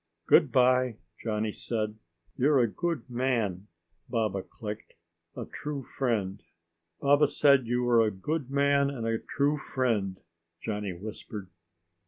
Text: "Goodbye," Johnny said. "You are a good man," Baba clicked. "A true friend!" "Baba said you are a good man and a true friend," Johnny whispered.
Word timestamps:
"Goodbye," 0.25 0.97
Johnny 1.21 1.51
said. 1.51 1.99
"You 2.35 2.49
are 2.53 2.59
a 2.61 2.67
good 2.67 3.07
man," 3.07 3.67
Baba 4.09 4.41
clicked. 4.41 4.95
"A 5.35 5.45
true 5.45 5.83
friend!" 5.83 6.41
"Baba 6.99 7.27
said 7.27 7.67
you 7.67 7.87
are 7.87 8.01
a 8.01 8.09
good 8.09 8.49
man 8.49 8.89
and 8.89 9.05
a 9.07 9.19
true 9.19 9.59
friend," 9.59 10.19
Johnny 10.59 10.91
whispered. 10.93 11.51